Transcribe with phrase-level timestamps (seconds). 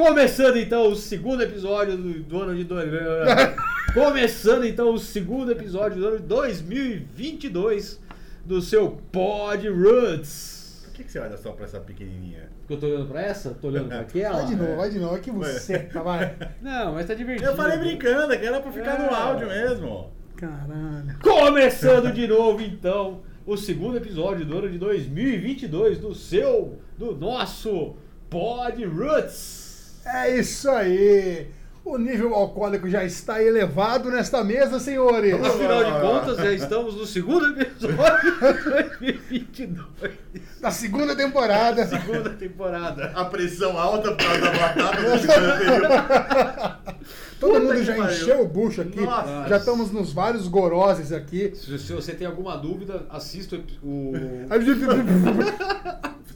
[0.00, 2.88] Começando então o segundo episódio do, do ano de dois...
[3.92, 8.00] Começando então o segundo episódio do ano de 2022
[8.42, 10.84] do seu Pod Roots.
[10.86, 12.48] Por que, que você olha só pra essa pequenininha?
[12.60, 13.50] Porque eu tô olhando pra essa?
[13.50, 14.38] Tô olhando pra aquela?
[14.38, 15.16] Vai de novo, vai de novo.
[15.16, 16.34] É que você, tá, vai.
[16.62, 17.50] Não, mas tá divertido.
[17.50, 19.14] Eu falei brincando, que era pra ficar no É.
[19.14, 20.10] áudio mesmo.
[20.34, 21.18] Caralho.
[21.22, 27.96] Começando de novo então o segundo episódio do ano de 2022 do seu, do nosso
[28.30, 29.59] Pod Roots.
[30.04, 31.48] É isso aí.
[31.82, 35.34] O nível alcoólico já está elevado nesta mesa, senhores.
[35.34, 40.12] Afinal de contas, já estamos no segundo episódio de 2022,
[40.60, 41.86] Da segunda temporada.
[41.86, 43.10] segunda temporada.
[43.14, 47.00] A pressão alta por causa da batata do segundo.
[47.40, 48.12] Todo Puta mundo já pariu.
[48.12, 49.00] encheu o bucho aqui.
[49.00, 49.48] Nossa.
[49.48, 51.52] Já estamos nos vários goroses aqui.
[51.56, 54.12] Se, se você tem alguma dúvida, assista o.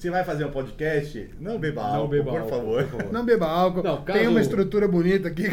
[0.05, 1.31] Você vai fazer um podcast?
[1.41, 2.85] Não beba Não álcool, beba por álcool, favor.
[2.85, 3.13] por favor.
[3.15, 3.83] Não beba álcool.
[3.83, 5.45] Não, caso- Tem uma estrutura bonita aqui.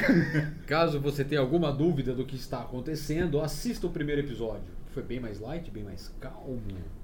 [0.67, 4.66] Caso você tenha alguma dúvida do que está acontecendo, assista o primeiro episódio.
[4.93, 6.59] Foi bem mais light, bem mais calmo,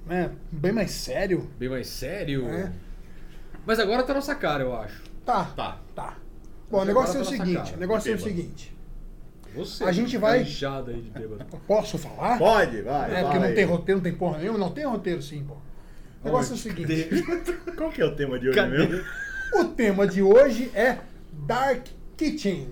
[0.10, 1.50] É, bem mais sério.
[1.58, 2.50] bem mais sério.
[2.50, 2.70] É.
[3.66, 5.02] Mas agora tá nossa cara, eu acho.
[5.26, 5.80] Tá, Tá.
[5.96, 6.18] tá.
[6.70, 7.74] Bom, o Agora negócio é o tá seguinte.
[7.76, 8.76] O negócio é o seguinte.
[9.56, 9.86] Você.
[9.86, 10.44] A gente tá vai- aí
[11.02, 11.46] de bêbado.
[11.66, 12.38] Posso falar?
[12.38, 13.06] Pode, vai.
[13.10, 13.56] É, porque fala não aí.
[13.56, 14.60] tem roteiro, não tem porra nenhuma.
[14.60, 15.56] Não tem roteiro sim, pô.
[16.22, 17.10] O negócio é o seguinte.
[17.78, 18.88] Qual que é o tema de hoje Cadê?
[18.88, 19.04] mesmo?
[19.56, 21.00] O tema de hoje é
[21.46, 21.88] Dark
[22.18, 22.70] Kitchen.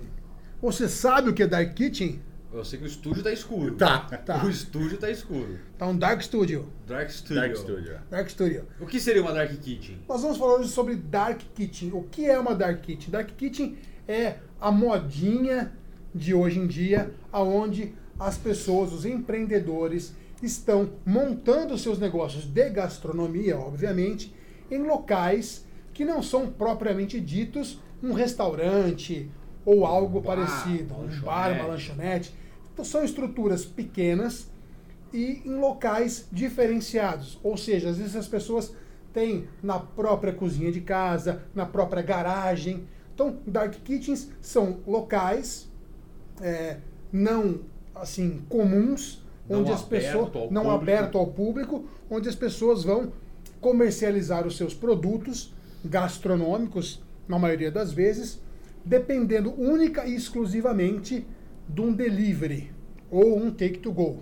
[0.60, 2.20] Você sabe o que é Dark Kitchen?
[2.52, 3.74] Eu sei que o estúdio tá escuro.
[3.74, 4.00] Tá.
[4.00, 4.42] Tá.
[4.44, 5.58] O estúdio tá escuro.
[5.76, 6.66] Tá um Dark Studio.
[6.86, 7.42] Dark Studio.
[7.42, 7.98] Dark Studio.
[8.10, 8.64] Dark Studio.
[8.80, 9.98] O que seria uma Dark Kitchen?
[10.08, 11.90] Nós vamos falar hoje sobre Dark Kitchen.
[11.92, 13.10] O que é uma Dark Kitchen?
[13.10, 13.76] Dark Kitchen
[14.08, 15.72] é a modinha
[16.14, 23.58] de hoje em dia, aonde as pessoas, os empreendedores, estão montando seus negócios de gastronomia,
[23.58, 24.34] obviamente,
[24.70, 29.30] em locais que não são propriamente ditos um restaurante
[29.64, 31.68] ou algo Um bar, parecido, um bar, uma lanchonete.
[31.68, 32.34] lanchonete.
[32.72, 34.50] Então são estruturas pequenas
[35.12, 37.38] e em locais diferenciados.
[37.42, 38.74] Ou seja, às vezes as pessoas
[39.12, 42.86] têm na própria cozinha de casa, na própria garagem.
[43.14, 45.70] Então, dark kitchens são locais
[46.40, 46.76] é,
[47.10, 47.60] não
[47.94, 50.70] assim comuns, Não onde as aberto pessoas não público.
[50.70, 53.12] aberto ao público, onde as pessoas vão
[53.60, 58.40] comercializar os seus produtos gastronômicos, na maioria das vezes,
[58.84, 61.26] dependendo única e exclusivamente
[61.68, 62.70] de um delivery
[63.10, 64.18] ou um take to go.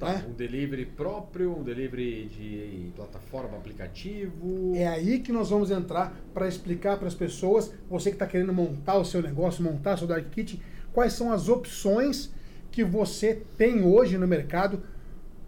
[0.00, 0.24] né?
[0.28, 4.72] Um delivery próprio, um delivery de plataforma, aplicativo.
[4.74, 8.52] É aí que nós vamos entrar para explicar para as pessoas, você que está querendo
[8.52, 10.60] montar o seu negócio, montar seu Dark Kitchen,
[10.92, 12.32] quais são as opções
[12.72, 14.82] que você tem hoje no mercado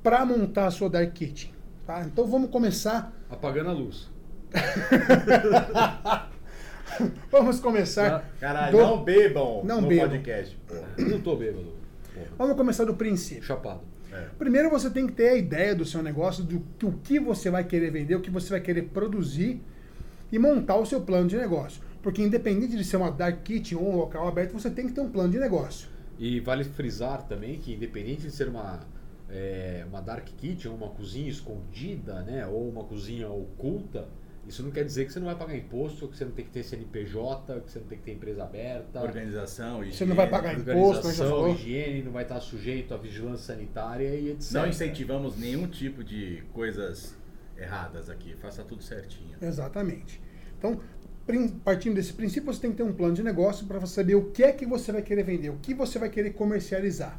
[0.02, 1.52] para montar a sua Dark Kitchen.
[1.86, 2.02] Tá?
[2.04, 3.12] Então vamos começar.
[3.28, 4.08] Apagando a luz.
[7.30, 8.30] Vamos começar.
[8.38, 10.10] Caralho, do- não bebam Não no bebam.
[10.10, 10.84] podcast, porra.
[11.10, 11.72] Não tô bêbado.
[12.14, 12.26] Porra.
[12.38, 13.42] Vamos começar do princípio.
[13.42, 13.80] Chapado.
[14.12, 14.26] É.
[14.38, 17.50] Primeiro você tem que ter a ideia do seu negócio, do que- o que você
[17.50, 19.60] vai querer vender, o que você vai querer produzir
[20.30, 21.82] e montar o seu plano de negócio.
[22.00, 25.00] Porque independente de ser uma dark kitchen ou um local aberto, você tem que ter
[25.00, 25.88] um plano de negócio.
[26.18, 28.80] E vale frisar também que independente de ser uma,
[29.28, 34.08] é, uma dark kitchen, uma cozinha escondida, né, ou uma cozinha oculta,
[34.46, 36.50] isso não quer dizer que você não vai pagar imposto, que você não tem que
[36.50, 39.00] ter CNPJ, que você não tem que ter empresa aberta.
[39.00, 40.42] Organização, Você não vai higiene.
[40.42, 44.52] pagar imposto, Organização, higiene, não vai estar sujeito à vigilância sanitária e etc.
[44.52, 47.16] Não incentivamos nenhum tipo de coisas
[47.56, 48.34] erradas aqui.
[48.36, 49.36] Faça tudo certinho.
[49.40, 50.20] Exatamente.
[50.58, 50.80] Então,
[51.64, 54.42] partindo desse princípio, você tem que ter um plano de negócio para saber o que
[54.42, 57.18] é que você vai querer vender, o que você vai querer comercializar.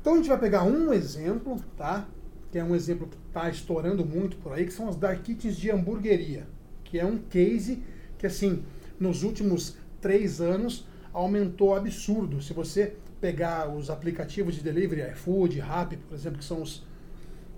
[0.00, 2.06] Então a gente vai pegar um exemplo, tá?
[2.52, 5.56] Que é um exemplo que está estourando muito por aí, que são as dark kitchens
[5.56, 6.46] de hamburgueria,
[6.84, 7.82] que é um case
[8.18, 8.62] que assim,
[9.00, 12.42] nos últimos três anos aumentou absurdo.
[12.42, 16.86] Se você pegar os aplicativos de delivery, iFood, Rappi, por exemplo, que são os,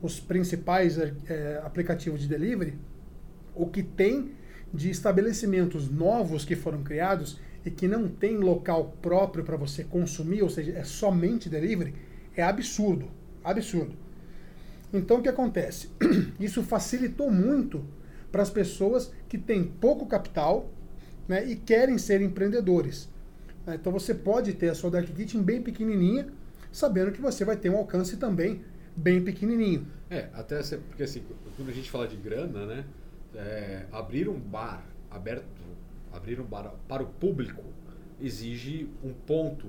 [0.00, 2.78] os principais eh, aplicativos de delivery,
[3.54, 4.30] o que tem
[4.72, 10.42] de estabelecimentos novos que foram criados e que não tem local próprio para você consumir,
[10.42, 11.94] ou seja, é somente delivery,
[12.36, 13.10] é absurdo,
[13.42, 13.94] absurdo.
[14.92, 15.90] Então o que acontece?
[16.38, 17.84] Isso facilitou muito
[18.30, 20.70] para as pessoas que têm pouco capital
[21.26, 23.08] né, e querem ser empreendedores.
[23.66, 23.74] né?
[23.74, 26.28] Então você pode ter a sua Dark Kitchen bem pequenininha,
[26.70, 28.62] sabendo que você vai ter um alcance também
[28.96, 29.86] bem pequenininho.
[30.08, 31.22] É, até porque assim,
[31.56, 32.84] quando a gente fala de grana, né?
[33.36, 35.44] É, abrir um bar aberto,
[36.12, 37.62] abrir um bar para o público
[38.20, 39.68] exige um ponto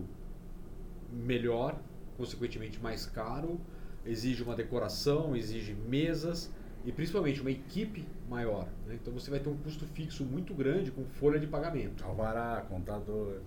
[1.11, 1.77] melhor,
[2.17, 3.59] consequentemente mais caro,
[4.05, 6.49] exige uma decoração, exige mesas,
[6.85, 8.67] e principalmente uma equipe maior.
[8.87, 8.95] Né?
[9.01, 12.03] Então você vai ter um custo fixo muito grande com folha de pagamento.
[12.05, 13.39] Alvará, contador.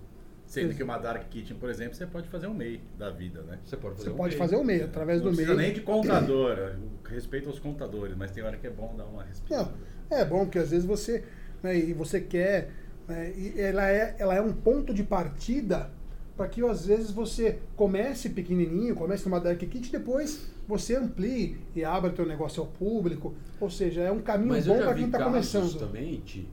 [0.45, 3.61] Sendo que uma Dark Kitchen, por exemplo, você pode fazer um MEI da vida, né?
[3.65, 4.39] Você pode fazer Você um pode MEI.
[4.39, 5.69] fazer o meio, através Não do precisa meio.
[5.69, 6.75] nem de contador.
[7.09, 9.71] Respeito aos contadores, mas tem hora que é bom dar uma respirada.
[9.71, 9.79] Não,
[10.11, 11.25] é bom porque às vezes você,
[11.63, 12.71] né, e você quer,
[13.07, 15.91] né, e ela é, ela é um ponto de partida
[16.37, 21.59] para que às vezes você comece pequenininho, comece numa dark kit e depois você amplie
[21.77, 23.35] e abra teu negócio ao público.
[23.61, 25.79] Ou seja, é um caminho Mas bom para quem está começando.
[25.79, 26.49] também, Ti,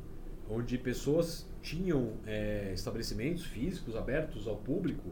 [0.50, 5.10] onde pessoas tinham é, estabelecimentos físicos abertos ao público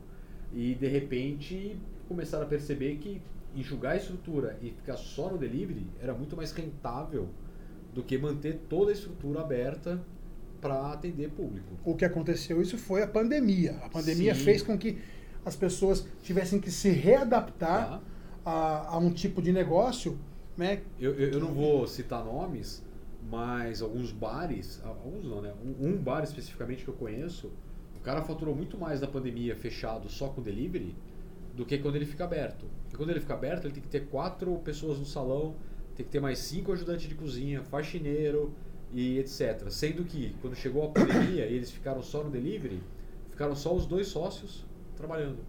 [0.54, 1.78] e de repente
[2.08, 3.22] começaram a perceber que
[3.56, 7.30] enxugar a estrutura e ficar só no delivery era muito mais rentável
[7.96, 10.00] do que manter toda a estrutura aberta
[10.60, 11.68] para atender público.
[11.84, 13.80] O que aconteceu isso foi a pandemia.
[13.82, 14.44] A pandemia Sim.
[14.44, 14.98] fez com que
[15.46, 18.02] as pessoas tivessem que se readaptar Tá?
[18.46, 20.20] a, a um tipo de negócio,
[20.56, 20.82] né?
[21.00, 22.84] Eu, eu, eu não vou citar nomes,
[23.30, 25.52] mas alguns bares, alguns não, né?
[25.82, 27.52] Um, bar especificamente que eu conheço,
[27.96, 30.96] o cara faturou muito mais na pandemia fechado só com delivery
[31.56, 32.66] do que quando ele fica aberto.
[32.84, 35.56] Porque quando ele fica aberto, ele tem que ter quatro pessoas no salão,
[35.96, 38.54] tem que ter mais cinco ajudantes de cozinha, faxineiro
[38.94, 39.70] e etc.
[39.70, 42.82] Sendo que quando chegou a pandemia e eles ficaram só no delivery,
[43.32, 44.66] ficaram só os dois sócios
[44.96, 45.40] trabalhando.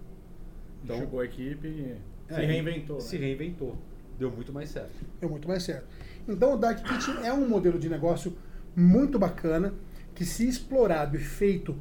[0.84, 1.96] Então, Chegou a equipe e
[2.28, 3.00] É, se reinventou.
[3.00, 3.26] Se né?
[3.26, 3.76] reinventou.
[4.18, 4.92] Deu muito mais certo.
[5.20, 5.86] Deu muito mais certo.
[6.26, 8.36] Então o Dark Kitchen é um modelo de negócio
[8.74, 9.74] muito bacana
[10.14, 11.76] que se explorado e feito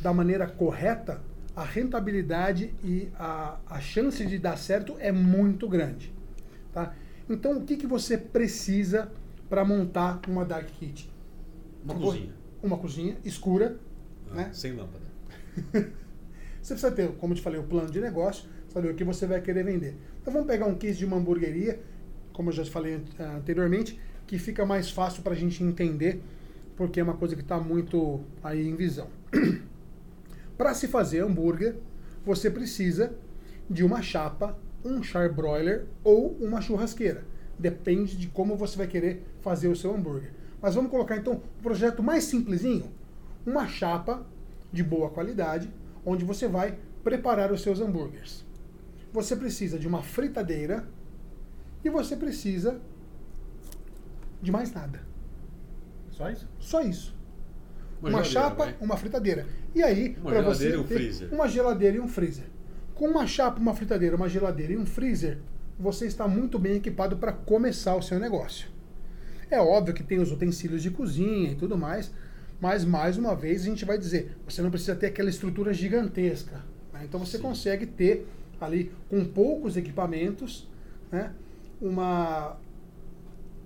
[0.00, 1.20] da maneira correta,
[1.54, 6.12] a rentabilidade e a, a chance de dar certo é muito grande.
[6.72, 6.94] Tá?
[7.28, 9.10] Então o que, que você precisa
[9.48, 11.10] para montar uma Dark Kitchen?
[11.84, 12.32] Uma Vo- cozinha.
[12.62, 13.78] Uma cozinha escura,
[14.30, 14.50] Ah, né?
[14.52, 15.04] Sem lâmpada.
[16.60, 19.26] Você precisa ter, como eu te falei, o plano de negócio, saber o que você
[19.26, 19.96] vai querer vender.
[20.20, 21.80] Então vamos pegar um case de uma hamburgueria,
[22.32, 26.20] como eu já te falei an- anteriormente, que fica mais fácil para a gente entender,
[26.76, 29.08] porque é uma coisa que está muito aí em visão.
[30.58, 31.76] para se fazer hambúrguer,
[32.24, 33.14] você precisa
[33.70, 37.24] de uma chapa, um charbroiler ou uma churrasqueira.
[37.58, 40.32] Depende de como você vai querer fazer o seu hambúrguer.
[40.60, 42.90] Mas vamos colocar então um projeto mais simplesinho,
[43.46, 44.24] uma chapa
[44.72, 45.70] de boa qualidade,
[46.04, 48.44] onde você vai preparar os seus hambúrgueres.
[49.12, 50.86] Você precisa de uma fritadeira
[51.84, 52.80] e você precisa
[54.42, 55.00] de mais nada.
[56.10, 56.48] Só isso?
[56.58, 57.16] Só isso.
[58.00, 58.76] Uma Uma, chapa, vai.
[58.80, 59.46] uma fritadeira.
[59.74, 61.34] E aí, Uma pra geladeira e um ter freezer.
[61.34, 62.44] Uma geladeira e um freezer.
[62.98, 65.38] Com uma chapa, uma fritadeira, uma geladeira e um freezer,
[65.78, 68.68] você está muito bem equipado para começar o seu negócio.
[69.48, 72.12] É óbvio que tem os utensílios de cozinha e tudo mais,
[72.60, 76.64] mas mais uma vez a gente vai dizer, você não precisa ter aquela estrutura gigantesca.
[76.92, 77.02] né?
[77.04, 77.44] Então você Sim.
[77.44, 78.26] consegue ter
[78.60, 80.68] ali com poucos equipamentos,
[81.12, 81.32] né,
[81.80, 82.56] uma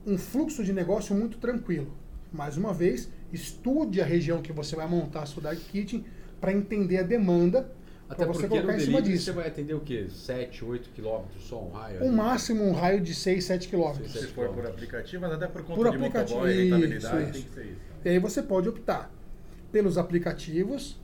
[0.07, 1.91] um fluxo de negócio muito tranquilo.
[2.31, 6.05] Mais uma vez, estude a região que você vai montar a sua dark kitchen
[6.39, 7.73] para entender a demanda
[8.13, 9.25] Até você porque no colocar em cima disso.
[9.25, 10.07] você vai atender o quê?
[10.11, 12.01] 7, 8 quilômetros só um raio?
[12.01, 12.17] O ali?
[12.17, 14.13] máximo um raio de 6, 7 quilômetros.
[14.13, 17.23] Seis, Se for por aplicativo, mas até por conta Por de aplicativo, motoboy e rentabilidade,
[17.23, 17.81] isso, tem que ser isso.
[18.05, 19.11] E aí você pode optar
[19.71, 21.01] pelos aplicativos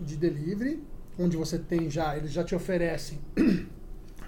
[0.00, 0.82] de delivery,
[1.18, 3.18] onde você tem já, eles já te oferecem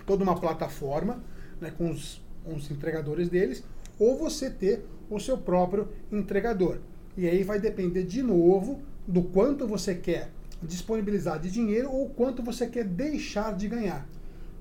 [0.04, 1.22] toda uma plataforma
[1.60, 3.62] né, com os, com os entregadores deles,
[3.98, 6.78] ou você ter o seu próprio entregador.
[7.16, 10.30] E aí vai depender de novo do quanto você quer
[10.62, 14.06] disponibilizar de dinheiro ou quanto você quer deixar de ganhar.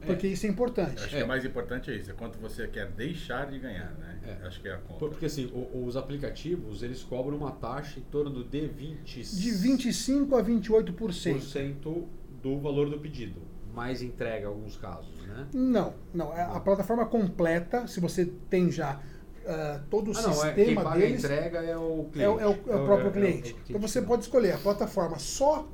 [0.06, 1.04] Porque isso é importante.
[1.04, 1.18] Acho É.
[1.20, 4.20] que o mais importante é isso, é quanto você quer deixar de ganhar, né?
[4.44, 4.48] É.
[4.48, 5.00] Acho que é a conta.
[5.00, 9.24] Por- Porque assim, o- os aplicativos, eles cobram uma taxa em torno de 20...
[9.24, 10.94] De 25% a 28%.
[10.94, 11.12] por
[11.42, 12.08] cento
[12.44, 13.42] do valor do pedido.
[13.74, 15.48] Mais entrega em alguns casos, né?
[15.54, 16.32] Não, não.
[16.38, 19.02] é A plataforma completa, se você tem já
[19.48, 22.12] ah, todo o Ah, não, é, quem sistema paga deles, a entrega é o é,
[22.14, 22.30] cliente.
[22.32, 23.52] o- é o, é o próprio cliente.
[23.52, 25.68] é o então você pode escolher a plataforma só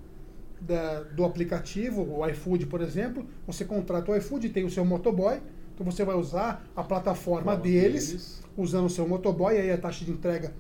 [0.62, 3.26] da- do aplicativo, o iFood, por exemplo.
[3.48, 5.40] Você contrata o iFood, tem o seu motoboy.
[5.74, 8.44] Então você vai usar a plataforma Forma deles, deles.
[8.56, 10.54] usando o seu motoboy, aí a taxa de entrega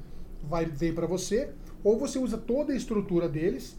[0.43, 1.49] vai vem para você.
[1.83, 3.77] Ou você usa toda a estrutura deles,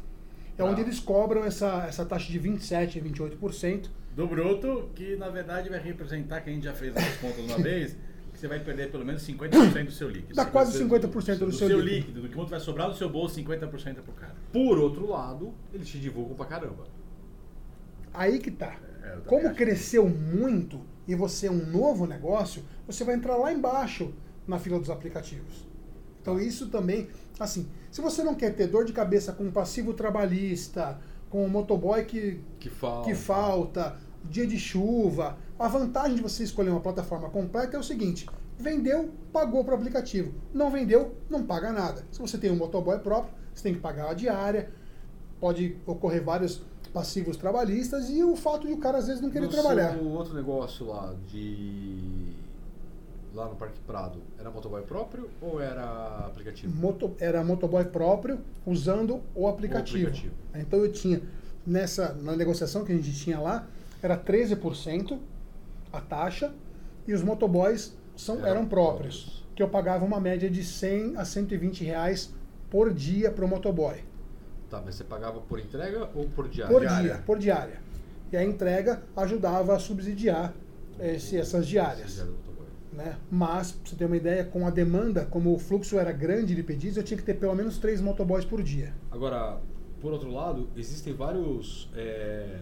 [0.57, 0.67] é Ah.
[0.67, 3.91] onde eles cobram essa, essa taxa de 27%, 28%.
[4.15, 7.57] Do bruto, que na verdade vai representar, que a gente já fez as contas uma
[7.63, 7.97] vez,
[8.43, 10.35] você vai perder pelo menos 50% do seu líquido.
[10.35, 11.97] Dá quase 50% 50% do, do seu, seu líquido.
[11.97, 14.35] líquido, do que quanto vai sobrar do seu bolso, 50% é pro cara.
[14.53, 16.85] Por outro lado, eles te divulgam pra caramba.
[18.13, 18.77] Aí que tá.
[19.05, 24.13] É, Como cresceu muito e você é um novo negócio, você vai entrar lá embaixo
[24.47, 25.69] na fila dos aplicativos.
[26.21, 27.09] Então isso também,
[27.39, 30.99] assim, se você não quer ter dor de cabeça com passivo trabalhista,
[31.31, 33.09] com o motoboy que, Que falta.
[33.09, 37.83] que falta, dia de chuva, a vantagem de você escolher uma plataforma completa é o
[37.83, 38.29] seguinte:
[38.59, 40.33] Vendeu, pagou para o aplicativo.
[40.53, 42.05] Não vendeu, não paga nada.
[42.11, 44.71] Se você tem um motoboy próprio, você tem que pagar a diária,
[45.41, 49.47] pode ocorrer vários passivos trabalhistas e o fato de o cara às vezes não querer
[49.47, 49.95] No trabalhar.
[49.95, 52.33] seu outro negócio lá de.
[53.35, 56.75] Lá no Parque Prado, era motoboy próprio ou era aplicativo?
[56.77, 60.09] Moto, era motoboy próprio usando o aplicativo.
[60.09, 60.35] aplicativo.
[60.55, 61.23] Então eu tinha,
[61.67, 63.67] nessa, na negociação que a gente tinha lá,
[64.03, 65.19] era 13%
[65.93, 66.53] a taxa
[67.07, 69.47] e os motoboys são, Eram eram, próprios, próprios.
[69.55, 72.33] Que eu pagava uma média de 100 a 120 reais
[72.71, 74.03] por dia para o motoboy.
[74.71, 76.73] Tá, mas você pagava por entrega ou por diária?
[76.73, 77.81] Por dia, por diária.
[78.33, 80.55] E a entrega ajudava a subsidiar
[80.99, 82.25] esse, essas diárias.
[82.93, 83.17] Né?
[83.31, 86.63] Mas, pra você ter uma ideia, com a demanda, como o fluxo era grande de
[86.63, 88.95] pedidos, eu tinha que ter pelo menos três motoboys por dia.
[89.11, 89.61] Agora,
[90.01, 92.61] por outro lado, existem vários é,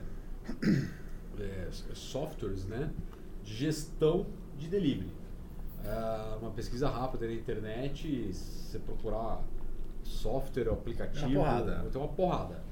[1.39, 2.91] é, softwares né,
[3.50, 4.26] de gestão
[4.57, 5.11] de delivery.
[5.85, 9.42] É, uma pesquisa rápida na internet, se você procurar
[10.04, 11.88] software ou aplicativo, É uma porrada.
[11.90, 12.62] tem uma porrada.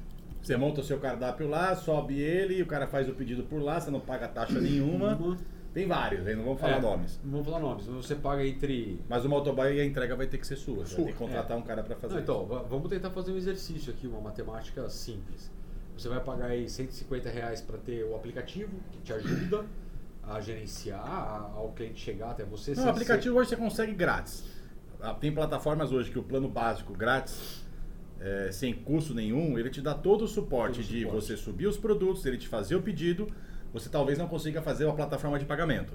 [0.41, 3.81] Você monta o seu cardápio lá, sobe ele, o cara faz o pedido por lá,
[3.81, 5.17] você não paga taxa nenhuma.
[5.17, 5.37] Uma.
[5.75, 7.21] Tem vários, aí não vamos falar É, nomes.
[7.25, 9.01] Não vamos falar nomes, mas você paga entre.
[9.09, 10.87] Mas o motoboy e a entrega vai ter que ser sua.
[10.87, 11.05] Você Sua.
[11.05, 12.15] vai ter que contratar um cara para fazer.
[12.15, 15.51] Não, então, va- vamos tentar fazer um exercício aqui, uma matemática simples.
[15.97, 19.67] Você vai pagar aí 150 reais para ter o aplicativo que te ajuda
[20.31, 22.75] a gerenciar, a- ao cliente chegar até você.
[22.75, 24.45] Não, o aplicativo hoje você consegue grátis.
[25.01, 27.65] Ah, Tem plataformas hoje que o plano básico grátis,
[28.21, 31.25] é, sem custo nenhum, ele te dá todo o suporte Todo de suporte.
[31.27, 33.29] você subir os produtos, ele te fazer o pedido,
[33.73, 35.93] você talvez não consiga fazer uma plataforma de pagamento.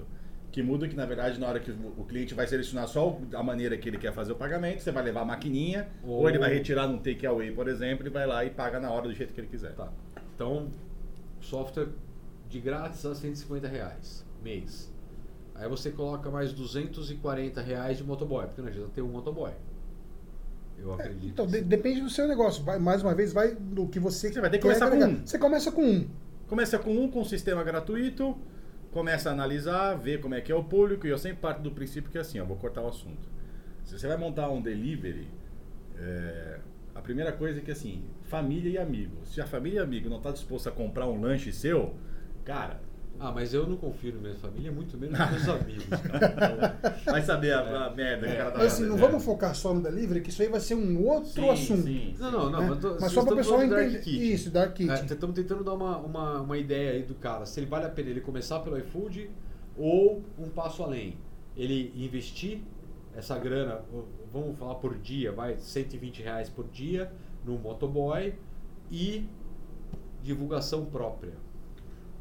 [0.50, 3.76] Que muda que, na verdade, na hora que o cliente vai selecionar só a maneira
[3.76, 6.52] que ele quer fazer o pagamento, você vai levar a maquininha, ou, Ou- ele vai
[6.54, 9.40] retirar num takeaway, por exemplo, e vai lá e paga na hora do jeito que
[9.40, 9.72] ele quiser.
[9.74, 9.88] Tá.
[10.34, 10.68] Então,
[11.40, 11.88] software
[12.54, 14.92] de grátis a 150 reais mês.
[15.56, 19.50] Aí você coloca mais 240 reais de motoboy, porque não adianta ter um motoboy.
[20.78, 21.26] Eu É, acredito.
[21.32, 22.62] então, que de- depende do seu negócio.
[22.62, 25.04] Vai, mais uma vez, vai do que você Você vai ter que quer começar com
[25.04, 25.26] um.
[25.26, 26.08] Você começa com um.
[26.48, 28.36] Começa com um, com um sistema gratuito,
[28.92, 31.70] começa a analisar, ver como é que é o público, e eu sempre parto do
[31.72, 33.28] princípio que é assim, ó, vou cortar o assunto.
[33.84, 35.26] Se você vai montar um delivery,
[35.96, 36.58] é,
[36.94, 39.16] a primeira coisa é que assim, família e amigo.
[39.24, 41.94] Se a família e amigo não está disposto a comprar um lanche seu,
[42.44, 42.80] cara,
[43.18, 45.84] Ah, mas eu não confio na minha família, muito menos nos meus amigos.
[45.86, 46.76] Cara.
[46.98, 49.54] Então, vai saber a, a merda que o cara tá Mas assim, não vamos focar
[49.54, 51.82] só no delivery, que isso aí vai ser um outro Sim, assunto.
[51.84, 52.60] sim, Não, não, não.
[52.60, 52.66] né?
[52.70, 54.00] Mas, tô- Mas só para o pessoal entender.
[54.08, 55.04] Isso, Dark Kitchen.
[55.06, 57.46] Estamos tentando dar uma, uma, uma ideia aí do cara.
[57.46, 59.30] Se ele vale a pena ele começar pelo iFood
[59.78, 61.16] ou um passo além.
[61.56, 62.62] Ele investir
[63.16, 63.80] essa grana,
[64.32, 67.12] vamos falar por dia, vai 120 reais por dia
[67.44, 68.34] no motoboy
[68.90, 69.24] e
[70.20, 71.43] divulgação própria.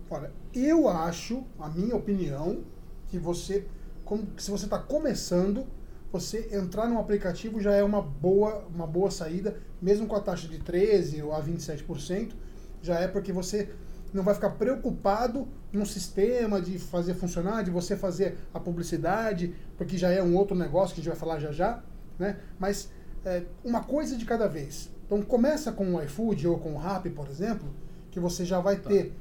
[0.10, 2.64] Olha, eu acho, a minha opinião,
[3.08, 3.66] que você,
[4.06, 5.66] como- se você está começando,
[6.12, 10.48] você entrar num aplicativo já é uma boa, uma boa saída, mesmo com a taxa
[10.48, 12.36] de 13% ou a 27%,
[12.82, 13.70] já é porque você
[14.14, 19.98] não vai ficar preocupado no sistema de fazer funcionar, de você fazer a publicidade, porque
[19.98, 21.84] já é um outro negócio que a gente vai falar já já,
[22.20, 22.38] né?
[22.60, 22.92] Mas
[23.26, 24.92] é, uma coisa de cada vez.
[25.06, 27.68] Então começa com o iFood ou com o Rappi, por exemplo,
[28.12, 29.14] que você já vai ter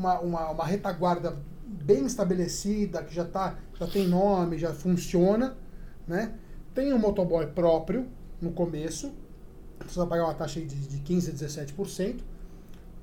[0.00, 5.56] uma, uma, uma retaguarda bem estabelecida, que já, tá, já tem nome, já funciona,
[6.08, 6.32] né?
[6.74, 8.06] Tem um motoboy próprio
[8.40, 9.12] no começo,
[9.94, 12.20] vai pagar uma taxa de, de 15% a 17%.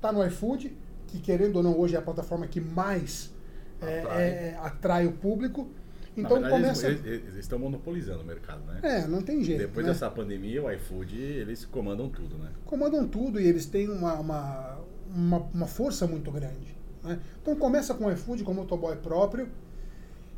[0.00, 0.76] Tá no iFood,
[1.06, 3.32] que querendo ou não hoje é a plataforma que mais
[3.80, 4.22] é, Atrai.
[4.22, 5.68] é, atrai o público.
[6.16, 6.86] Então verdade, começa.
[6.88, 8.80] Eles, eles- eles estão monopolizando o mercado, né?
[8.82, 9.60] É, não tem jeito.
[9.60, 9.92] Depois né?
[9.92, 12.50] dessa pandemia, o iFood, eles comandam tudo, né?
[12.64, 14.78] comandam tudo e eles têm uma, uma,
[15.14, 16.77] uma, uma força muito grande.
[17.08, 17.20] Né?
[17.40, 19.48] Então começa com o iFood, com o motoboy próprio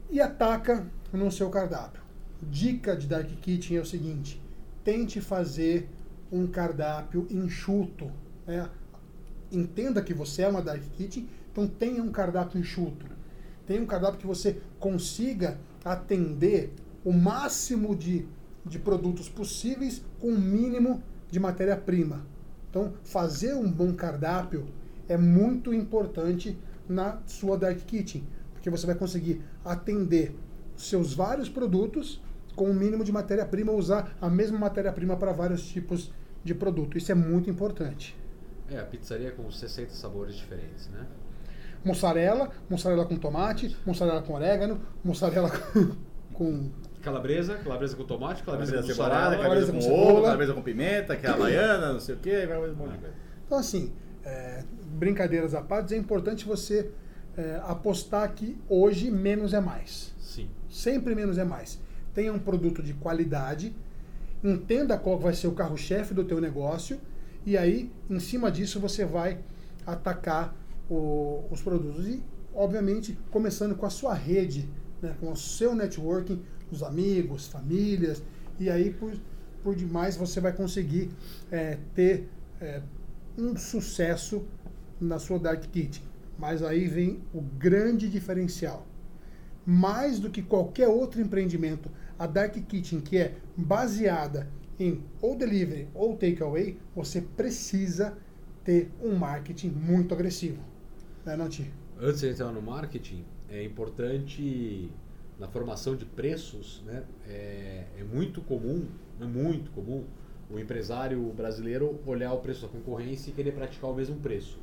[0.08, 2.00] e ataca no seu cardápio.
[2.42, 4.40] Dica de Dark Kitchen é o seguinte:
[4.84, 5.88] tente fazer
[6.32, 8.10] um cardápio enxuto.
[8.46, 8.70] né?
[9.50, 13.06] Entenda que você é uma Dark Kitchen, então tenha um cardápio enxuto.
[13.66, 16.72] Tenha um cardápio que você consiga atender
[17.04, 18.26] o máximo de,
[18.64, 22.26] de produtos possíveis com o mínimo de matéria-prima.
[22.68, 24.66] Então, fazer um bom cardápio
[25.10, 26.56] é muito importante
[26.88, 30.34] na sua Dark Kitchen, porque você vai conseguir atender
[30.76, 32.22] seus vários produtos
[32.54, 36.12] com o mínimo de matéria-prima, usar a mesma matéria-prima para vários tipos
[36.44, 36.96] de produto.
[36.96, 38.16] Isso é muito importante.
[38.70, 41.06] É, a pizzaria com 60 sabores diferentes, né?
[41.84, 45.90] Mussarela, mussarela com tomate, mussarela com orégano, mussarela com,
[46.32, 46.70] com
[47.02, 49.42] Calabresa, calabresa com tomate, calabresa, Calabresa com cebolada, mussarela.
[49.42, 50.24] calabresa calabresa com com ovo, cebola.
[50.26, 52.98] calabresa com pimenta, que é a baiana, não sei o quê, vai um monte de
[52.98, 53.14] coisa.
[53.46, 54.62] Então, assim, é,
[55.00, 56.90] brincadeiras à parte, é importante você
[57.36, 60.14] é, apostar que hoje menos é mais.
[60.20, 60.48] Sim.
[60.68, 61.80] Sempre menos é mais.
[62.14, 63.74] tenha um produto de qualidade,
[64.44, 67.00] entenda qual vai ser o carro-chefe do teu negócio
[67.44, 69.38] e aí, em cima disso, você vai
[69.86, 70.54] atacar
[70.90, 72.06] o, os produtos.
[72.06, 72.22] E,
[72.54, 74.68] obviamente, começando com a sua rede,
[75.00, 78.22] né, com o seu networking, os amigos, famílias,
[78.58, 79.12] e aí, por,
[79.62, 81.10] por demais, você vai conseguir
[81.50, 82.28] é, ter
[82.60, 82.82] é,
[83.38, 84.44] um sucesso
[85.00, 86.04] na sua Dark Kitchen.
[86.38, 88.86] Mas aí vem o grande diferencial.
[89.64, 95.88] Mais do que qualquer outro empreendimento, a Dark Kitchen, que é baseada em ou delivery
[95.94, 98.16] ou takeaway, você precisa
[98.64, 100.62] ter um marketing muito agressivo.
[101.24, 101.36] Né?
[102.00, 104.90] Antes de entrar no marketing, é importante
[105.38, 108.86] na formação de preços, né, é, é muito comum,
[109.18, 110.04] é muito comum,
[110.50, 114.58] o empresário brasileiro olhar o preço da concorrência e querer praticar o mesmo preço.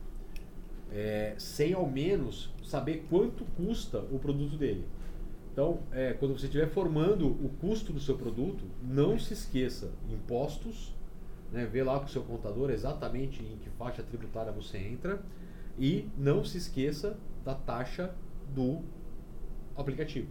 [0.92, 4.86] É, sem ao menos saber quanto custa o produto dele.
[5.52, 10.94] Então, é, quando você estiver formando o custo do seu produto, não se esqueça impostos,
[11.52, 15.22] né, vê lá com o seu contador exatamente em que faixa tributária você entra
[15.80, 18.14] e não se esqueça da taxa
[18.54, 18.82] do
[19.76, 20.28] aplicativo.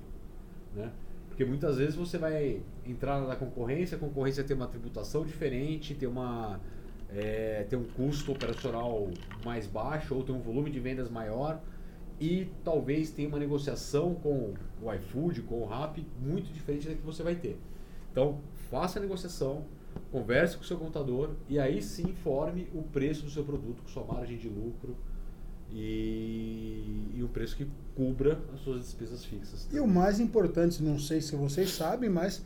[0.74, 0.92] Né?
[1.28, 6.08] Porque muitas vezes você vai entrar na concorrência, a concorrência tem uma tributação diferente, tem,
[6.08, 6.60] uma,
[7.10, 9.08] é, tem um custo operacional
[9.44, 11.60] mais baixo ou tem um volume de vendas maior
[12.20, 17.02] e talvez tenha uma negociação com o iFood, com o Rappi, muito diferente da que
[17.02, 17.58] você vai ter.
[18.10, 19.64] Então, faça a negociação,
[20.10, 23.88] converse com o seu contador e aí sim informe o preço do seu produto com
[23.88, 24.96] sua margem de lucro
[25.70, 29.68] e, e o preço que cubra as suas despesas fixas.
[29.72, 32.42] E o mais importante, não sei se vocês sabem, mas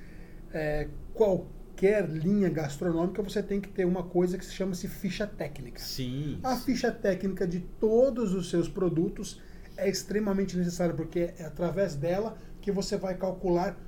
[0.52, 5.80] é, qualquer linha gastronômica você tem que ter uma coisa que se chama-se ficha técnica.
[5.80, 6.38] Sim.
[6.42, 9.40] A ficha técnica de todos os seus produtos
[9.76, 13.78] é extremamente necessária, porque é através dela que você vai calcular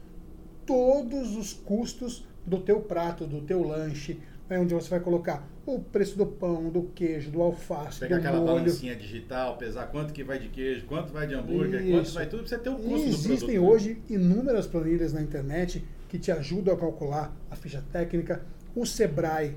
[0.65, 5.79] todos os custos do teu prato, do teu lanche, né, onde você vai colocar o
[5.79, 8.55] preço do pão, do queijo, do alface, Pegar do aquela molho.
[8.55, 11.93] balancinha digital, pesar quanto que vai de queijo, quanto vai de hambúrguer, Isso.
[11.93, 13.25] quanto vai tudo, pra você ter o E custo do produto.
[13.33, 13.61] existem né?
[13.61, 18.45] hoje inúmeras planilhas na internet que te ajudam a calcular a ficha técnica.
[18.77, 19.57] O Sebrae,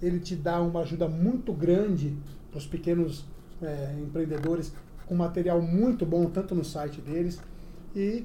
[0.00, 2.16] ele te dá uma ajuda muito grande
[2.48, 3.24] para os pequenos
[3.60, 4.72] é, empreendedores,
[5.04, 7.40] com material muito bom, tanto no site deles,
[7.92, 8.24] e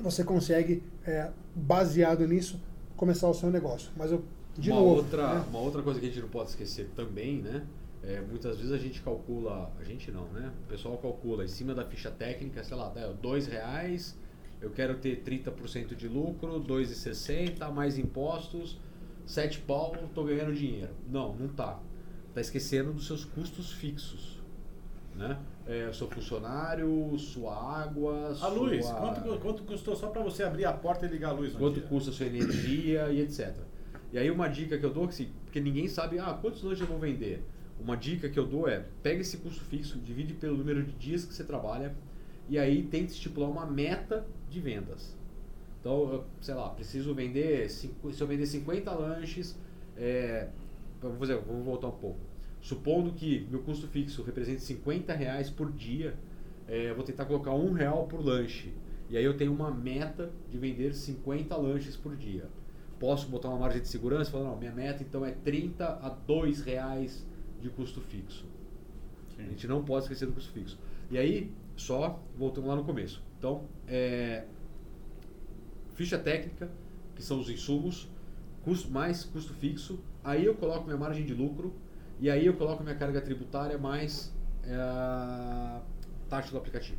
[0.00, 2.60] você consegue, é, baseado nisso,
[2.96, 3.92] começar o seu negócio.
[3.96, 4.24] Mas eu,
[4.58, 5.44] de uma novo, outra, né?
[5.48, 7.64] uma outra coisa que a gente não pode esquecer também, né?
[8.02, 10.50] É, muitas vezes a gente calcula, a gente não, né?
[10.64, 14.18] O pessoal calcula em cima da ficha técnica, sei lá, dois reais,
[14.60, 18.78] eu quero ter 30% de lucro, 2,60 mais impostos,
[19.26, 20.90] 7 pau, tô ganhando dinheiro.
[21.10, 21.78] Não, não tá.
[22.34, 24.38] Tá esquecendo dos seus custos fixos,
[25.16, 25.38] né?
[25.66, 30.64] É, seu funcionário, sua água, A luz, sua- quanto, quanto custou só para você abrir
[30.64, 31.88] a porta e ligar a luz quanto dia?
[31.88, 33.54] custa a sua energia e etc.
[34.12, 36.86] E aí uma dica que eu dou, que porque ninguém sabe, ah, quantos lanches eu
[36.86, 37.42] vou vender?
[37.80, 41.24] Uma dica que eu dou é, pega esse custo fixo, divide pelo número de dias
[41.24, 41.94] que você trabalha
[42.48, 45.16] e aí tenta estipular uma meta de vendas.
[45.80, 49.58] Então, eu, sei lá, preciso vender, cinco- se eu vender 50 lanches,
[49.96, 50.48] é,
[51.00, 52.18] vamos, fazer, vamos voltar um pouco.
[52.60, 56.14] Supondo que meu custo fixo represente 50 reais por dia,
[56.68, 58.72] é, eu vou tentar colocar um real por lanche.
[59.08, 62.46] E aí eu tenho uma meta de vender 50 lanches por dia.
[62.98, 66.10] Posso botar uma margem de segurança e falar, não, minha meta então é 30 a
[66.10, 67.26] 2 reais
[67.62, 68.44] de custo fixo.
[69.38, 70.78] A gente não pode esquecer do custo fixo.
[71.10, 73.22] E aí, só voltando lá no começo.
[73.40, 74.44] Então, é,
[75.94, 76.68] ficha técnica,
[77.16, 78.06] que são os insumos,
[78.62, 81.74] custo mais custo fixo, aí eu coloco minha margem de lucro
[82.20, 84.30] e aí eu coloco minha carga tributária mais
[84.62, 85.80] é,
[86.28, 86.98] taxa do aplicativo.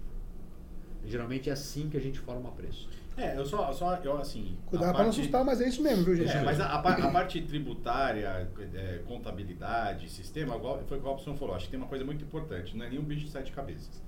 [1.06, 2.90] E, geralmente é assim que a gente forma preço.
[3.16, 4.58] É, eu só, só eu assim.
[4.66, 6.32] Cuidado para não assustar, mas é isso mesmo, viu, gente?
[6.36, 11.10] É, mas a, a a parte tributária, é, contabilidade, sistema, igual- foi o que o
[11.12, 11.54] Robson falou.
[11.54, 14.02] Acho que tem uma coisa muito importante, não é nenhum bicho de sete cabeças.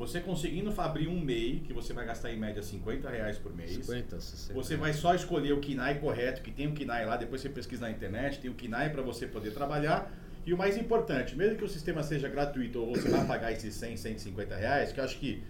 [0.00, 3.72] Você conseguindo abrir um MEI, que você vai gastar em média 50 reais por mês,
[3.72, 4.54] 50, 60.
[4.54, 7.82] você vai só escolher o KINAI correto, que tem o KINAI lá, depois você pesquisa
[7.82, 10.10] na internet, tem o KINAI para você poder trabalhar.
[10.46, 13.74] E o mais importante, mesmo que o sistema seja gratuito ou você vai pagar esses
[13.74, 15.42] 100, 150 reais, que eu acho que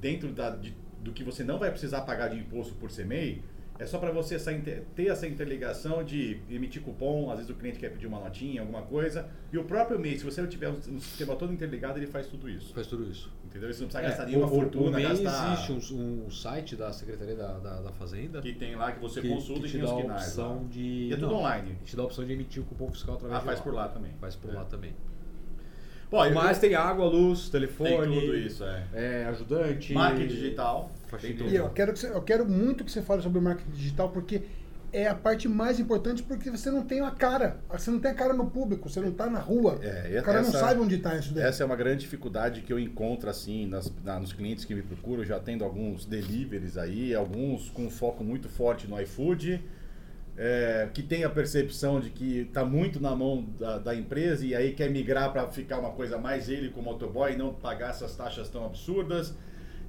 [0.00, 3.42] dentro da- de- do que você não vai precisar pagar de imposto por ser MEI,
[3.78, 7.54] é só para você essa inter- ter essa interligação de emitir cupom, às vezes o
[7.54, 10.68] cliente quer pedir uma notinha, alguma coisa, e o próprio MEI, se você não tiver
[10.68, 12.72] um um sistema todo interligado, ele faz tudo isso.
[12.72, 13.30] Faz tudo isso.
[13.56, 13.72] Entendeu?
[13.74, 15.52] Você não precisa É, gastar nenhuma o- fortuna, o MEI gastar...
[15.54, 19.20] existe um, um site da Secretaria da, da, da Fazenda Que tem lá que você
[19.20, 20.44] que, consulta que e te tem dá os a KINAIs lá.
[20.48, 20.80] opção de...
[20.80, 21.78] E é tudo não, online.
[21.84, 23.88] Te dá a opção de emitir o cupom fiscal através Ah, de faz por lá
[23.88, 24.12] também.
[24.20, 24.54] Faz por É.
[24.54, 24.92] lá também.
[26.10, 28.84] Bom, eu- Mas tem água, luz, telefone, Tem tudo isso, é.
[28.94, 30.90] é, ajudante, Marketing digital.
[31.48, 34.08] E eu quero, que você- eu quero muito que você fale sobre o marketing digital,
[34.10, 34.42] porque
[34.98, 37.58] é a parte mais importante, porque você não tem a cara.
[37.70, 39.78] Você não tem a cara no público, você não está na rua.
[39.82, 41.44] É, o cara não essa- sabe onde está isso daí.
[41.44, 44.82] Essa é uma grande dificuldade que eu encontro assim nas, na- nos clientes que me
[44.82, 45.24] procuram.
[45.24, 49.62] Já tendo alguns deliveries aí, alguns com foco muito forte no iFood,
[50.38, 54.54] é, que tem a percepção de que está muito na mão da, da empresa e
[54.54, 58.14] aí quer migrar para ficar uma coisa mais ele como motoboy e não pagar essas
[58.16, 59.34] taxas tão absurdas.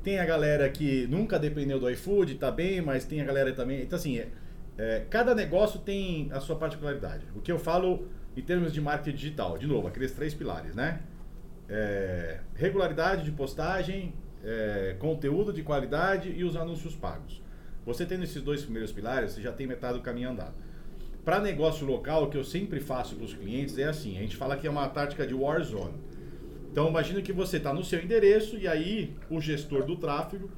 [0.04, 3.82] Tem a galera que nunca dependeu do iFood, tá bem, mas tem a galera também.
[3.82, 4.28] Então, assim, é,
[4.78, 7.26] é, cada negócio tem a sua particularidade.
[7.36, 11.02] O que eu falo em termos de marketing digital, de novo, aqueles três pilares, né?
[11.68, 14.14] É, regularidade de postagem,
[14.44, 17.42] é, conteúdo de qualidade e os anúncios pagos.
[17.86, 20.54] Você tendo esses dois primeiros pilares, você já tem metade do caminho andado.
[21.26, 24.36] Para negócio local, o que eu sempre faço para os clientes é assim: a gente
[24.36, 25.96] fala que é uma tática de Warzone.
[26.72, 30.50] Então, imagina que você está no seu endereço e aí o gestor do tráfego,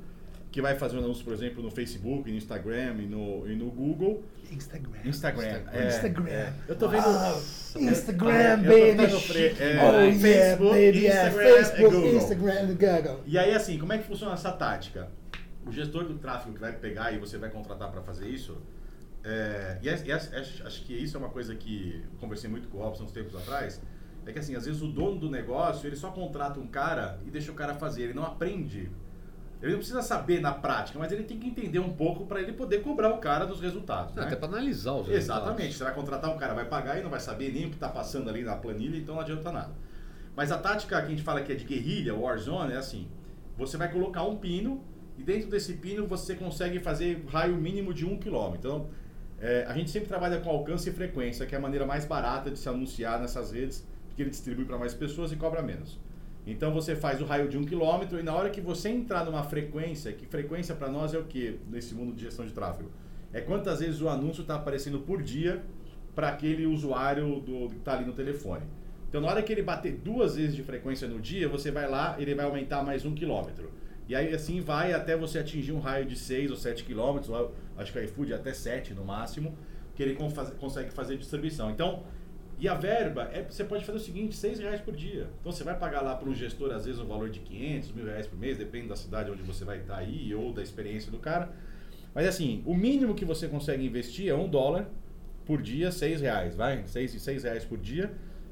[0.52, 3.70] que vai fazer um anúncio, por exemplo, no Facebook, no Instagram e no, e no
[3.70, 4.24] Google.
[4.52, 5.00] Instagram.
[5.06, 5.62] Instagram.
[5.72, 6.28] é, Instagram.
[6.28, 6.54] é.
[6.68, 7.04] Eu tô vendo.
[7.06, 7.40] Ah,
[7.76, 8.92] Instagram, eu tô baby.
[8.98, 10.98] vendo fre- é, oh, yeah, Facebook, baby.
[11.06, 12.16] yeah, Instagram e Facebook, Google.
[12.16, 13.24] Instagram e Google.
[13.28, 15.08] E aí, assim, como é que funciona essa tática?
[15.68, 18.58] O gestor do tráfego que vai pegar e você vai contratar para fazer isso,
[19.24, 20.36] é, e, e acho
[20.66, 23.36] acho que isso é uma coisa que eu conversei muito com o Robson uns tempos
[23.36, 23.80] atrás,
[24.26, 27.30] é que assim, às vezes o dono do negócio, ele só contrata um cara e
[27.30, 28.90] deixa o cara fazer, ele não aprende.
[29.62, 32.54] Ele não precisa saber na prática, mas ele tem que entender um pouco para ele
[32.54, 34.15] poder cobrar o cara dos resultados.
[34.15, 34.24] Né?
[34.24, 35.76] Até para analisar os Exatamente.
[35.76, 37.89] Você vai contratar um cara, vai pagar e não vai saber nem o que está
[37.89, 39.74] passando ali na planilha, então não adianta nada.
[40.34, 43.10] Mas a tática que a gente fala que é de guerrilha, Warzone, é assim:
[43.58, 44.82] você vai colocar um pino
[45.17, 48.58] e dentro desse pino você consegue fazer raio mínimo de um quilômetro.
[48.58, 48.89] Então,
[49.41, 52.50] é, a gente sempre trabalha com alcance e frequência, que é a maneira mais barata
[52.50, 56.00] de se anunciar nessas redes, porque ele distribui para mais pessoas e cobra menos.
[56.52, 59.44] Então você faz o raio de um quilômetro e na hora que você entrar numa
[59.44, 62.92] frequência, que frequência para nós é o que nesse mundo de gestão de tráfego?
[63.32, 65.64] É quantas vezes o anúncio está aparecendo por dia
[66.16, 68.64] para aquele usuário do, que está ali no telefone.
[69.08, 72.16] Então na hora que ele bater duas vezes de frequência no dia, você vai lá,
[72.20, 73.72] ele vai aumentar mais um quilômetro.
[74.08, 77.32] E aí assim vai até você atingir um raio de 6 ou 7 quilômetros,
[77.78, 79.56] acho que a iFood é até 7 no máximo,
[79.96, 80.18] que ele
[80.58, 81.70] consegue fazer distribuição.
[81.70, 82.04] Então,
[82.60, 85.30] e a verba, é, você pode fazer o seguinte, 6 reais por dia.
[85.39, 88.06] Então você vai pagar lá para um gestor, às vezes, um valor de 500, mil
[88.06, 91.19] reais por mês, depende da cidade onde você vai estar aí ou da experiência do
[91.19, 91.52] cara.
[92.13, 94.89] Mas assim, o mínimo que você consegue investir é um dólar
[95.45, 96.84] por dia, 6 reais, vai?
[96.86, 98.12] 6, seis reais por dia.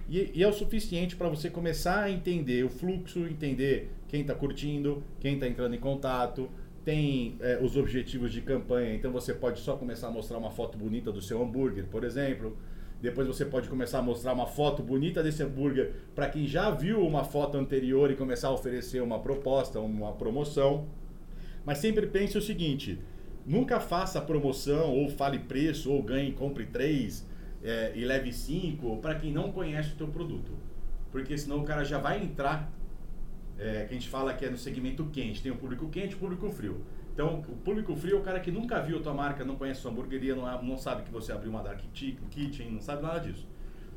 [0.10, 4.34] E, e é o suficiente para você começar a entender o fluxo, entender quem está
[4.34, 6.50] curtindo, quem está entrando em contato,
[6.86, 8.96] tem é, os objetivos de campanha.
[8.96, 12.58] Então você pode só começar a mostrar uma foto bonita do seu hambúrguer, por exemplo.
[13.02, 17.06] Depois você pode começar a mostrar uma foto bonita desse hambúrguer para quem já viu
[17.06, 20.88] uma foto anterior e começar a oferecer uma proposta, uma promoção.
[21.64, 23.00] Mas sempre pense o seguinte:
[23.46, 27.28] nunca faça promoção, ou fale preço, ou ganhe, compre três
[27.64, 30.52] é, e leve cinco para quem não conhece o teu produto.
[31.12, 32.72] Porque senão o cara já vai entrar,
[33.60, 35.42] é, que a gente fala que é no segmento quente.
[35.44, 36.82] Tem o público quente o público frio.
[37.18, 39.82] Então, o público frio é o cara que nunca viu a tua marca, não conhece
[39.82, 43.48] sua hamburgueria, não, não sabe que você abriu uma dark kitchen, não sabe nada disso.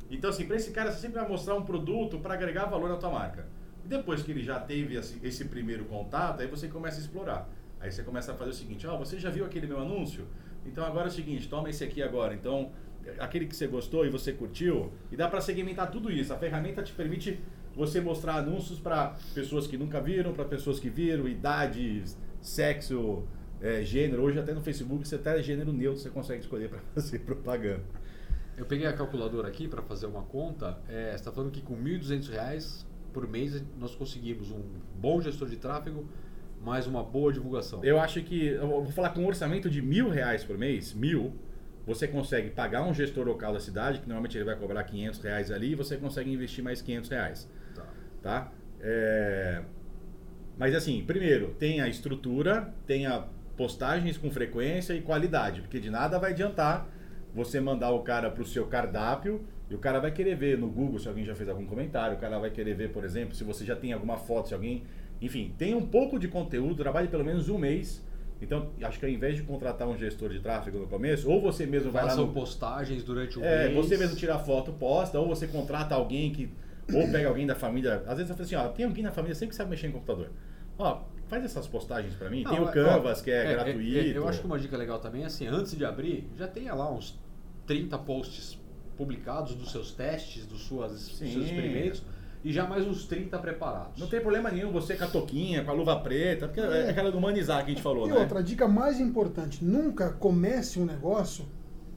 [0.09, 2.97] Então, assim, para esse cara, você sempre vai mostrar um produto para agregar valor na
[2.97, 3.45] tua marca.
[3.85, 7.47] E depois que ele já teve esse, primeiro contato, aí você começa a explorar.
[7.79, 10.25] Aí você começa a fazer o seguinte, ó, você já viu aquele meu anúncio?
[10.65, 12.33] Então agora é o seguinte, toma esse aqui agora.
[12.33, 12.71] Então,
[13.19, 16.33] aquele que você gostou e você curtiu, e dá para segmentar tudo isso.
[16.33, 17.39] A ferramenta te permite
[17.75, 23.23] você mostrar anúncios para pessoas que nunca viram, para pessoas que viram, idades, sexo,
[23.61, 24.23] é, gênero.
[24.23, 27.83] Hoje até no Facebook você até gênero neutro você consegue escolher para fazer propaganda.
[28.57, 30.77] Eu peguei a calculadora aqui para fazer uma conta.
[30.89, 34.61] É, você está falando que com 1.200 reais por mês nós conseguimos um
[34.99, 36.05] bom gestor de tráfego
[36.63, 37.83] mais uma boa divulgação.
[37.83, 41.33] Eu acho que, eu vou falar com um orçamento de mil reais por mês, mil,
[41.85, 45.51] você consegue pagar um gestor local da cidade, que normalmente ele vai cobrar 500 reais
[45.51, 47.85] ali, e você consegue investir mais 500 reais, Tá.
[48.21, 48.51] tá?
[48.79, 49.63] É,
[50.57, 53.25] Mas assim, primeiro, tenha estrutura, tenha
[53.57, 56.87] postagens com frequência e qualidade, porque de nada vai adiantar
[57.33, 60.67] você mandar o cara para o seu cardápio e o cara vai querer ver no
[60.67, 63.43] Google se alguém já fez algum comentário, o cara vai querer ver, por exemplo, se
[63.43, 64.83] você já tem alguma foto, se alguém.
[65.21, 68.03] Enfim, tenha um pouco de conteúdo, trabalhe pelo menos um mês.
[68.41, 71.65] Então, acho que ao invés de contratar um gestor de tráfego no começo, ou você
[71.65, 73.75] mesmo vai lá Façam no, postagens durante o é, mês.
[73.75, 76.49] você mesmo tira a foto, posta, ou você contrata alguém que.
[76.93, 78.03] Ou pega alguém da família.
[78.07, 79.91] Às vezes você fala assim, ó, tem alguém na família sempre que sabe mexer em
[79.91, 80.29] computador.
[80.77, 82.43] Ó, faz essas postagens pra mim.
[82.43, 83.89] tem Não, o é, Canvas, ó, que é, gratuito.
[84.17, 86.91] eu acho que uma dica legal também é assim, antes de abrir, já tenha lá
[86.91, 87.17] uns
[87.67, 88.59] 30 posts
[88.97, 91.31] publicados dos seus testes, dos, suas, dos Sim.
[91.31, 92.03] seus experimentos.
[92.43, 93.99] e já mais uns 30 preparados.
[93.99, 96.89] Não tem problema nenhum você com a toquinha, com a luva preta, porque é, É.
[96.89, 98.17] aquela do humanizar que a gente falou, E né?
[98.17, 101.45] outra, a dica mais importante, nunca comece um negócio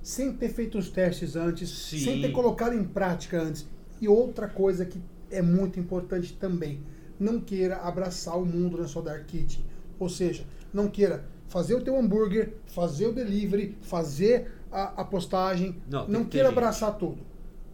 [0.02, 1.98] sem ter feito os testes antes, Sim.
[1.98, 3.66] sem ter colocado em prática antes.
[4.04, 6.80] E outra coisa que é muito importante também,
[7.18, 9.64] não queira abraçar o mundo na sua Dark Kitchen.
[9.98, 15.76] Ou seja, não queira fazer o teu hambúrguer, fazer o delivery, fazer a, a postagem,
[15.88, 16.58] Não, não queira gente.
[16.58, 17.18] abraçar tudo.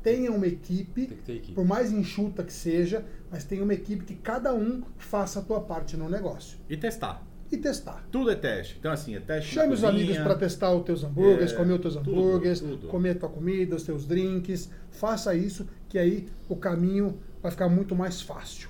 [0.05, 1.53] Tenha uma equipe, Tem que ter equipe.
[1.53, 5.61] por mais enxuta que seja, mas tenha uma equipe que cada um faça a tua
[5.61, 6.59] parte no negócio.
[6.69, 7.27] E testar.
[7.53, 8.07] E testar.
[8.13, 8.77] Tudo é teste.
[8.79, 9.91] Então, assim, é teste Chame os cozinha.
[10.03, 12.87] amigos para testar os teus hambúrgueres, É, comer os teus hambúrgueres, tudo.
[12.87, 14.71] comer a tua comida, os teus drinks.
[14.91, 18.69] Faça isso, que aí o caminho vai ficar muito mais fácil.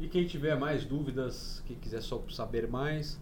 [0.00, 3.18] E quem tiver mais dúvidas, quem quiser só saber mais,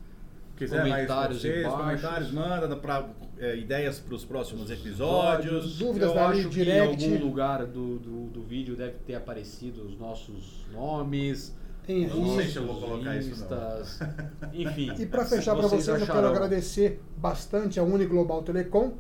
[0.56, 1.76] Quiser mais Comentários vocês, embaixo.
[1.76, 5.78] comentários, manda pra, é, ideias para os próximos episódios.
[5.78, 9.98] Dúvidas eu acho que em algum lugar do, do, do vídeo deve ter aparecido os
[9.98, 11.52] nossos nomes.
[11.87, 14.51] Tem Eu não sei se eu vou colocar isso, não.
[14.53, 14.92] Enfim.
[14.99, 18.92] E para fechar para vocês, eu quero agradecer bastante a Uniglobal Telecom,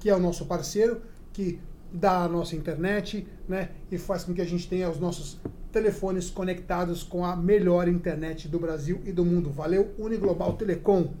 [0.00, 1.00] que é o nosso parceiro,
[1.32, 1.60] que
[1.92, 3.70] dá a nossa internet, né?
[3.90, 5.38] E faz com que a gente tenha os nossos
[5.70, 9.50] telefones conectados com a melhor internet do Brasil e do mundo.
[9.50, 11.12] Valeu, Uniglobal Telecom.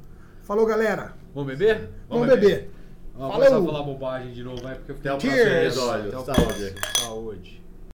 [0.42, 1.14] Falou, galera.
[1.32, 1.90] Vamos beber?
[2.08, 2.70] Vamos, Vamos beber.
[3.14, 3.48] Vamos Falou.
[3.48, 6.08] começar a falar bobagem de novo, vai, porque eu fiquei Até o próximo episódio.
[6.08, 6.70] Até o Saúde.
[6.70, 7.06] próximo.
[7.06, 7.63] Saúde.